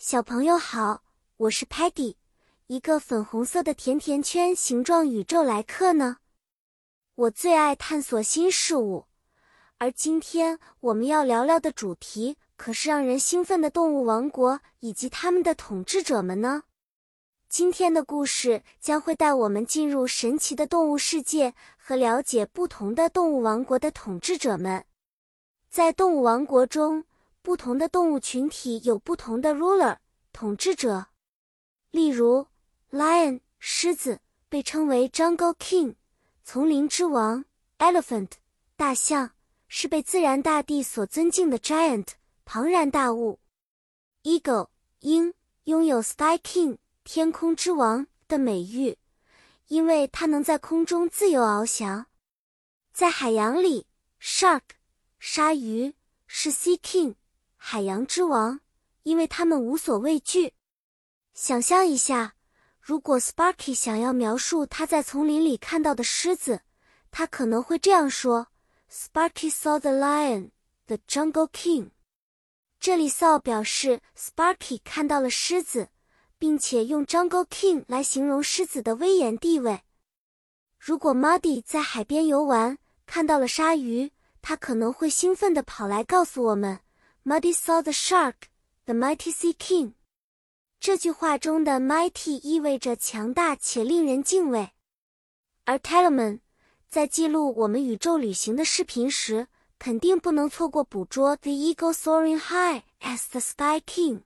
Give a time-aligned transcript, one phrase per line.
[0.00, 1.02] 小朋友好，
[1.38, 2.14] 我是 Patty，
[2.68, 6.18] 一个粉红色的甜甜圈形状宇宙来客呢。
[7.16, 9.06] 我最爱探索新事物，
[9.78, 16.62] 而今天我们要聊聊的主题可是让人兴奋的动物王国以及他们的统治者们呢。
[17.48, 24.84] 今天的故事将会带我们进入神奇的动物世界和了解不同的动物王国的统治者们。
[25.68, 27.04] 在动物王国中。
[27.48, 29.96] 不同的动物群体有不同的 ruler
[30.34, 31.06] 统治者，
[31.90, 32.46] 例如
[32.90, 34.20] lion 狮子
[34.50, 35.94] 被称为 jungle king
[36.44, 37.46] 丛林之王
[37.78, 38.32] ，elephant
[38.76, 39.30] 大象
[39.66, 42.08] 是被自然大地所尊敬的 giant
[42.44, 43.40] 庞然大物
[44.24, 44.68] ，eagle
[45.00, 45.32] 鹰
[45.64, 48.98] 拥有 sky king 天空之王的美誉，
[49.68, 52.04] 因为它能在空中自由翱翔。
[52.92, 53.86] 在海洋里
[54.20, 54.60] ，shark
[55.18, 55.94] 鲨鱼
[56.26, 57.14] 是 sea king。
[57.60, 58.60] 海洋之王，
[59.02, 60.54] 因为他们无所畏惧。
[61.34, 62.34] 想象一下，
[62.80, 66.62] 如果 Sparky 想要描述他在丛林里看到的狮子，
[67.10, 68.46] 他可能会这样说
[68.90, 70.50] ：Sparky saw the lion,
[70.86, 71.90] the jungle king。
[72.80, 75.88] 这里 saw 表示 Sparky 看到了狮子，
[76.38, 79.82] 并且用 jungle king 来形容狮子的威严地位。
[80.78, 86.80] 如果 Muddy 在海边游玩，看到了鲨鱼，他可能会兴奋地跑来告诉我们。
[87.28, 88.48] Muddy saw the shark,
[88.86, 89.92] the mighty sea king。
[90.80, 94.70] 这句话中的 mighty 意味着强大且令人敬畏。
[95.66, 96.40] 而 Talman
[96.88, 104.22] 在记录我们宇宙旅行的视频时，肯定不能错过捕捉 the eagle soaring high as the sky king。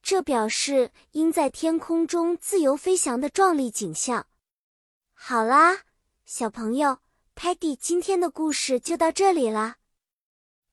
[0.00, 4.28] 这表示鹰在天空中自由飞翔的壮丽景象。
[5.12, 5.80] 好啦，
[6.24, 6.98] 小朋友
[7.34, 9.78] ，Paddy 今天的故事就到这里啦。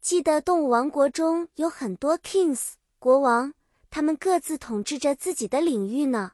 [0.01, 3.53] 记得动物王国中有很多 kings 国王，
[3.89, 6.31] 他们各自统治着自己的领域呢。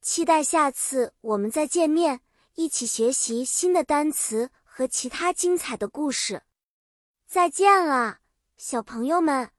[0.00, 2.20] 期待下次我们再见面，
[2.54, 6.42] 一起学习新的单词和其他精彩的故事。
[7.26, 8.20] 再见了，
[8.56, 9.55] 小朋友们。